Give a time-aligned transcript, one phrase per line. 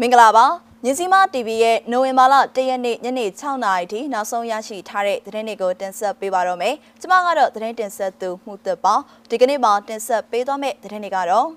[0.00, 0.46] မင်္ဂလာပါ
[0.84, 8.94] မြစီမ TV ရဲ့နိုဝင်ဘာလ၁ရက်နေ့ညနေ6နာရီထိနောက်ဆုံးရရှိထားတဲ့သတင်းတွေကိုတင်ဆက်ပေးပါတော့မယ်။ကျွန်မကတော့သတင်းတင်ဆက်သူမှုသက်ပါ
[9.30, 11.48] ဒီကနေ့မှာတင်ဆက်ပေးသွားမယ့်သတင်းတွေကတော့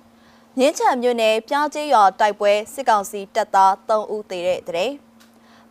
[0.58, 4.92] မြင်းချံမြို့နယ်ပြားကျေးရွာတိုက်ပွဲစစ်ကောင်စီတပ်သား3ဦးသေတဲ့သတင်း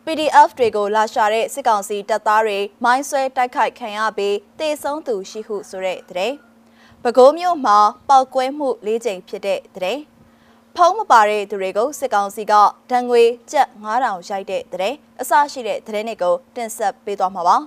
[0.04, 6.34] PDF တွေကိုလာရှာတဲ့စစ်ကောင်စီတပ်သားတွေမိုင်းဆွဲတိုက်ခိုက်ခံရပြီးတေဆုံးသူရှိဟုဆိုတဲ့သတင်း။
[7.02, 7.78] ပဲခူးမြို့မှာ
[8.08, 10.00] ပောက်ကွဲမှု၄ကြိမ်ဖြစ်တဲ့သတင်း။
[10.76, 12.52] ဖုံးမပါတဲ့သူတွေကိုစစ်ကောင်စီက
[12.90, 13.22] ဒဏ်ငွေ
[13.52, 17.56] ကျပ်9000ရိုက်တဲ့တဲ့အစရှိတဲ့သတင်းတွေကိုတင်ဆက်ပေးသွားမှာပါ။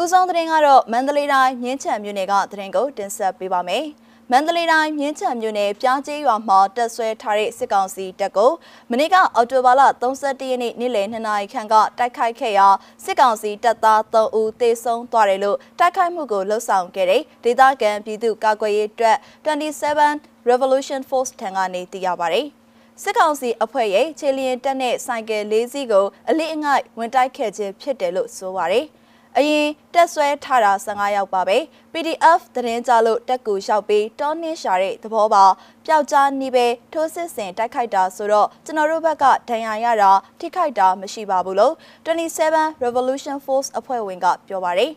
[0.00, 3.84] ဦးဆုံးသတင်းကတော့မန္တလေးတိုင်းမြင်းချံမြို့နယ်ကသတင်းကိုတင်ဆက်ပေးပါမယ်။
[4.32, 8.52] မန္တလေးတိုင်းမြင်းချံမြို့နယ်ပြားကျေးရွာမှာတက်ဆွဲထားတဲ့စစ်ကောင်စီတပ်ကို
[8.90, 12.66] မနေ့ကအော်တိုဘာလ31ရက်နေ့နေ့လယ်2နာရီခန့်ကတိုက်ခိုက်ခဲ့ရာ
[13.04, 22.46] စစ်ကောင်စီတပ်သား3ဦးသေဆုံးသွားတယ်လို့တိုက်ခိုက်မှုကိုလှုပ်ဆောင်ခဲ့တဲ့ဒေသခံပြည်သူကာကွယ်ရေးအတွက်27 Revolution Force ထံကနေသိရပါတယ်။
[23.02, 28.86] စစ်ကောင်စီအဖွဲ့ရဲ့ခြေလျင်တက်တဲ့ဆိုင်ကယ်၄စီးကိုအလေးအငိုက်ဝင်တိုက်ခဲ့ခြင်းဖြစ်တယ်လို့ဆိုပါတယ်။
[29.38, 31.58] အရင်တက်ဆွဲထားတာ15ယောက်ပါပဲ
[31.92, 35.44] PDF သတင်းကြလို့တက်ကူလျှောက်ပြီးတောင်းနှင်းရှာတဲ့သဘောပါ
[35.86, 41.74] ပျောက်ကြားနီးပဲထိုးစစ်ဆင်တိုက်ခိုက်တာဆိုတော့ကျွန်တော်တို့ဘက်ကဒဏ်ရာရတာထိခိုက်တာမရှိပါဘူးလို့
[42.06, 44.92] 27 Revolution Force အဖွဲ့ဝင်ကပြောပါတယ်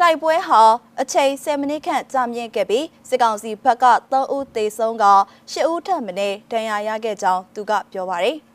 [0.00, 0.62] တိုက်ပွဲဟာ
[1.00, 5.06] အချိန်10မိနစ်ခန့်ကြာမြင့်ခဲ့ပြီးစစ်ကောင်စီဘက်က3ဦးသေဆုံးက
[5.52, 6.12] 10ဦးထပ်မံ
[6.52, 8.38] ဒဏ်ရာရခဲ့ကြောင်းသူကပြောပါတယ်။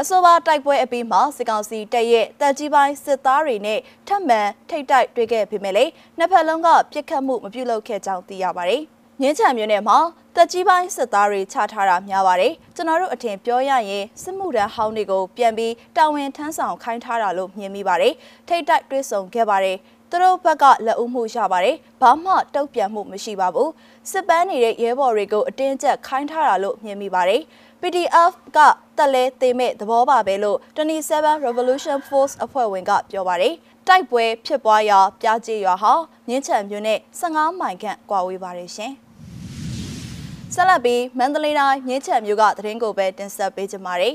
[0.00, 8.82] အဆိုပါတိုက်ပွဲအပြီးမှာစစ်ကောင်စီတပ်ရဲ့တပ်ကြီးပိုင်းစစ်သားတွေနဲ့ထပ်မံထိတ်တိုက်တွေ့ခဲ့ပေမဲ့လည်းနှစ်ဖက်လုံးကပြစ်ခတ်မှုမပြုလုပ်ခဲ့ကြောင်းသိရပါတယ်။
[9.20, 9.98] မြင်းချံမြို့နယ်မှာ
[10.36, 18.14] တက်ကြီးပိုင်းစစ်သားတွေချထားတာများပါတယ်ကျွန်တော်တို့အထင်ပြောရရင်စစ်မှုထမ်းဟောင်းတွေကိုပြန်ပြီးတာဝန်ထမ်းဆောင်ခိုင်းထားတာလို့မြင်မိပါတယ်
[18.48, 19.76] ထိတ်တိုက်တွေးဆုံခဲ့ပါတယ်
[20.10, 23.70] သူတို့ဘက်ကလက်ဦးမှုရပါတယ်ဘာမှတုတ်ပြန်မှုမရှိပါဘူး
[24.10, 27.42] စစ်ပန်းနေတဲ့ရဲဘော်တွေကိုအတင်းကျပ်ခိုင်းထားတာလို့မြင်မိပါတယ်
[27.80, 28.58] PDF က
[28.98, 33.54] တက်လဲသေးမဲ့သဘောပါပဲလို့27 Revolution Force အဖွဲ့ဝင်ကပြောပါတယ်
[33.88, 35.92] တိုက်ပွဲဖြစ်ပွားရာပြားကြီးရွာဟာ
[36.28, 38.92] မြင်းချံမြို့နဲ့15မိုင်ခန့်ကွာဝေးပါတယ်ရှင်
[40.54, 44.14] ဆက်လက်ပြီးမန္တလေးတိုင်းမြင်းချံမြို့ကသတင်းကိုပဲတင်ဆက်ပေးကြပါမယ်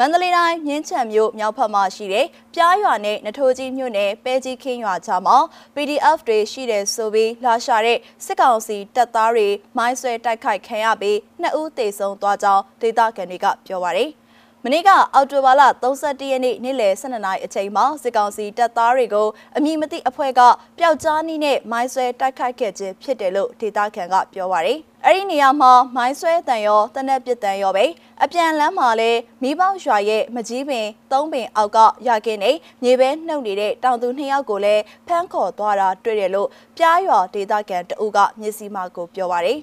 [0.00, 5.36] မန္တလေးတိုင်းမြင်းချံမြို့မြောက်ဖက်မှာရှိတဲ့ပြားရွာနဲ့နထိုးကြီးမြို့နယ်ပဲကြီးခင်းရွာကြားမှာ
[5.74, 14.10] PDF တွေရှိတယ်ဆိုပြီးလာရှာတဲ့စစ်ကောင်စီတပ်သားတွေမိုင်းဆွဲတိုက်ခိုက်ခံရပြီးနှစ်ဦးသေဆုံးသွားကြောင်းဒေသခံတွေကပြောပါတယ်။
[14.64, 20.40] မနေ့ကအောက်တိုဘာလ31ရက်နေ့နေ့လယ်12နာရီအချိန်မှာစစ်ကောင်စီတပ်သားတွေကိုအမည်မသိအဖွဲ့က
[20.78, 27.84] ပျောက်ကြားနည်းနဲ့မိုင်းဆွဲတိုက်ခိုက်ခဲ့ခြင်းဖြစ်တယ်လို့ဒေသခံကပြောပါတယ်။ အဲ့ဒီနေရာမှာမိုင်းဆွဲတန်ရောတနက်ပစ်တန်ရောပဲ
[28.22, 29.10] အပြန်လမ်းမှာလဲ
[29.42, 31.78] မိပေါရွာရဲ့မကြီးပင်သုံးပင်အောက်က
[32.08, 32.52] ရကင်းနေ
[32.82, 39.58] မြေပဲနှုတ်နေတဲ့တောင်သူနှစ်ယောက်ကိုလည်းဖမ်းခေါ်သွားတာတွေ့တယ်လို့ပြားရွာဒေသခံတအုပ်ကမျက်စိမှကိုပြောပါတယ်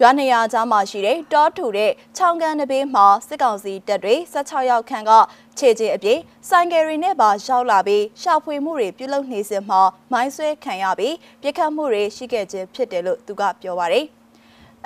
[0.00, 5.12] ရွာနေရာကြားမှာရှိတဲ့တောထူတဲ့ချောင်းကန်တပေးမှာစစ်ကောင်စီတပ်တွေ16ရောက်ခန့်က
[5.58, 9.80] ခြေချင်းအပြည့်ဆိုင်ကယ်ရီနဲ့ပါရောက်လာပြီးရှာဖွေမှုတွေပြုလုပ်နေစဉ်မှာ
[10.12, 14.06] မိုင်းဆွဲခံရပြီးပြစ်ခတ်မှုတွေရှိခဲ့ခြင်းဖြစ်တယ်လို့သူကပြောပါတယ်။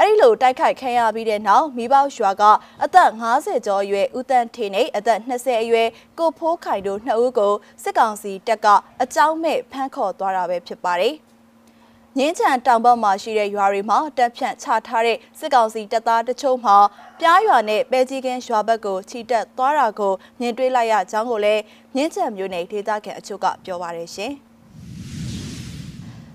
[0.01, 2.43] အဲ့ဒီလိုတိုက်ခိုက်ခံရပြီးတဲ့နောက်မိဘရွာက
[2.85, 5.89] အသက်50ကျော်အရွယ်ဦးတန်းထေနဲ့အသက်20အရွယ်
[6.19, 8.67] ကိုဖိုးခိုင်တို့နှစ်ဦးကိုစစ်ကောင်စီတပ်က
[9.03, 11.15] အကြောင်းမဲ့ဖမ်းခေါ်သွားတာပဲဖြစ်ပါတယ်။
[12.19, 16.77] ငင်းချံတောင်ဘက်မှာရှိတဲ့ရွာတွေမှာတပ်ဖြန့်ချထားတဲ့စစ်ကောင်စီတပ်သားတချို့မှာ
[17.21, 21.63] ပြားရွာနဲ့ပဲကြီးကင်းရွာဘက်ကိုခြိတက်သွားတာကိုမြင်တွေ့လိုက်ရကြောင်းကိုလည်း
[21.97, 24.33] ငင်းချံမျိုးနယ်ဒေသခံအချို့ကပြောပါတယ်ရှင်။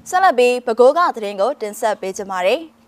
[0.10, 2.62] ဆက်လက်ပြီးပဲခူးကသတင်းကိုတင်ဆက်ပေးကြပါမယ်။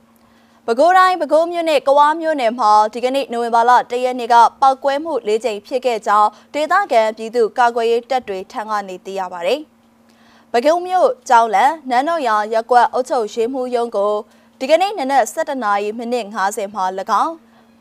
[0.71, 9.59] ပဲခူးတိုင်းပဲခူးမြို့နယ်ကဝါမြို့နယ်မှာဒီကနေ့နိုဝင်ဘာလ၁ရက်နေ့ကပောက်ကွဲမှု၄ကြိမ်ဖြစ်ခဲ့ကြောင်းဒေသခံပြည်သူကာကွယ်ရေးတပ်တွေထံကနေသိရပါတယ်။
[10.51, 14.13] ပဲခူးမြို့ကျောင်းလန်နန်းတော်ရရက်ကွက်အုပ်ချုပ်ရေးမှူးရုံးကို
[14.59, 16.85] ဒီကနေ့နနက်7:50မိနစ်50မှာ၎
[17.23, 17.33] င်း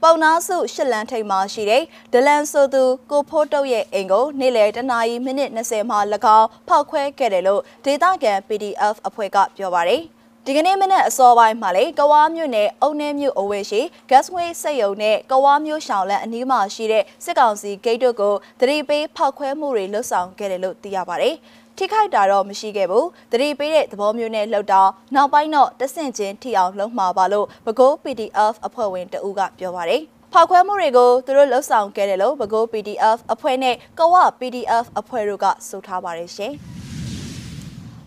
[0.02, 5.98] ပုံနာစုရှစ်လန်ထိပ်မှာရှိတဲ့ဒလန်ဆိုသူကိုဖိုးတုတ်ရဲ့အိမ်ကိုနေ့လယ်တနာရီမိနစ်20မှာ၎
[6.38, 10.04] င်းဖောက်ခွဲခဲ့တယ်လို့ဒေသခံ PDF အဖွဲ့ကပြောပါတယ်။
[10.46, 21.34] ဒီကနေ့မနက်အစောပိုင်းမှာလေကဝါမြို့နယ်အုံနှဲမြို့အဝေးရှိ Gasway စက်ရုံနဲ့ကဝါမြို့ရှောင်းလန်အနီးမှာရှိတဲ့စစ်ကောင်စီဂိတ်တို့ကိုတတိပေးဖောက်ခွဲမှုတွေလှုပ်ဆောင်ခဲ့တယ်လို့သိရပါတယ်။
[21.76, 30.02] ထိခိုက်တာတော့မရှိခဲ့ဘူး။တတိပေးတဲ့သဘောမျိုးနဲ့လှုပ်တော့နောက်ပိုင်းတော့တဆင့်ချင်းထိအောင်လှုံ့မှာပါလို့ဘကိုး PDF အဖွဲ့ဝင်တဦးကပြောပါတယ်။
[30.32, 36.54] ဖောက်ခွဲမှုတွေကိုသူတို့လှုပ်ဆောင်ခဲ့တယ်လို့ဘကိုး PDF အဖွဲ့နဲ့ကဝ PDF အဖွဲ့တို့ကဆိုထားပါတယ်ရှင်။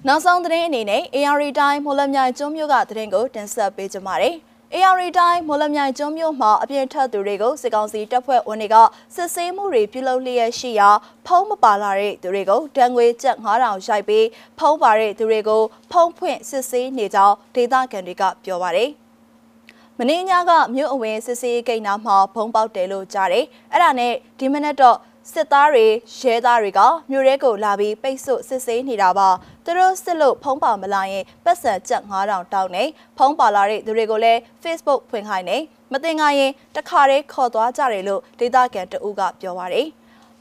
[0.08, 4.36] နောက်ဆုံးသတင်းအနေနဲ့ AR တိုင်းမော်လမြိုင်ကျွန်းမြို့ကသတင်းကိုတင်ဆက်ပေးကြပါမယ်။
[4.76, 8.76] AR တိုင်းမော်လမြိုင်ကျွန်းမြို့မှာအပြင်းထက်သူတွေကိုစစ်ကောင်စီတပ်ဖွဲ့ဝင်တွေက
[9.16, 10.90] စစ်ဆေးမှုတွေပြုလုပ်လျက်ရှိရာ
[11.26, 14.28] ဖုံးမပါလာတဲ့သူတွေကိုတံငွေကျပ်9000ရိုက်ပြီး
[14.60, 15.62] ဖုံးပါတဲ့သူတွေကို
[15.92, 18.90] ဖုံးဖွင့်စစ်ဆေးနေကြောင်းဒေသခံတွေကပြောပါတယ်။
[19.98, 24.98] မင်းညကမြို့အဝင်စစ်စေးကိန်းနာမှာဖုံးပေါက်တယ်လို့ကြားတယ်အဲ့ဒါနဲ့ဒီမနက်တော့
[25.32, 25.86] စစ်သားတွေ
[26.20, 26.80] ရဲသားတွေက
[27.12, 29.30] မြို့ရဲကိုလာပြီးပိတ်ဆို့စစ်ဆေးနေတာပါ
[29.66, 32.84] သူတို့စစ်လို့ဖုံးပါမလာရင်ပတ်စံကျပ်9000တောင်းနေ
[33.18, 35.58] ဖုံးပါလာတဲ့သူတွေကိုလည်း Facebook ဖွင့်ခိုင်းနေ
[35.92, 39.88] မတင်ငါရင်တခါတည်းခေါ်သွားကြတယ်လို့ဒေတာကန်တဦးကပြောပါတယ်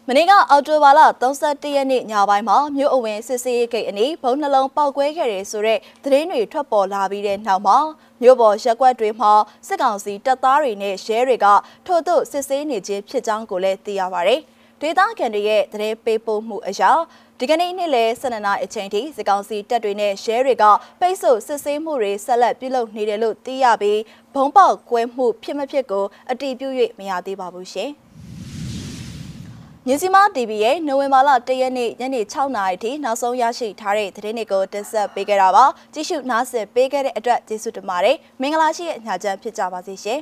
[0.09, 7.79] မနေ့ကအော်တိုဘာလ31ရက်နေ့ညပိုင်းမှာမြို့အဝင်စစ်စေးဂိတ်အနီးဘုံနှလုံးပောက်ကွဲခဲ့တယ်ဆိုတဲ့သတင်းတွေထွက်ပေါ်လာပြီးတဲ့နောက်မှာ
[8.23, 9.33] မြို့ပေါ်ရက်ကွက်တွေမှာ
[9.67, 11.47] စစ်ကောင်စီတပ်သားတွေနဲ့ရဲတွေက
[11.87, 14.43] ထို့သို့စစ်ဆေးနေခြင်းဖြစ်ကြောင်းကိုလည်းသိရပါတယ်။
[14.83, 16.91] ဒေသခံတွေရဲ့သတင်းပေးပို့မှုအရာ
[17.39, 20.65] ဒီကနေ့နေ့လယ်12နာရီအချိန်ထိစစ်ကောင်စီတပ်တွေနဲ့ရဲတွေက
[21.01, 24.01] ပိတ်ဆို့စစ်ဆေးမှုတွေဆက်လက်ပြုလုပ်နေတယ်လို့သိရပြီး
[24.35, 26.69] ဘုံပေါက်ကွဲမှုဖြစ်မဖြစ်ကိုအတည်ပြု၍
[26.99, 27.91] မရသေးပါဘူးရှင်။
[29.87, 35.65] မြစီမာ TV ရဲ့နိုဝင်ဘာလ၁ရက်နေ့ညနေ6နာရီထိနောက်ဆုံးရရှိထားတဲ့သတင်းတွေကိုတင်ဆက်ပေးခဲ့တာပါ
[35.95, 40.21] ကြည့်ရှုနားဆင်ပေးခဲ့တဲ့အတွက်ကျေးဇူးတင်ပါတယ်မင်္ဂလာရှိတဲ့ညချမ်းဖြစ်ကြပါစေရှင်